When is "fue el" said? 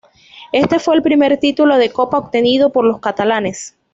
0.79-1.03